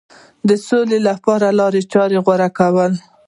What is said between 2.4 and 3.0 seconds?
کول.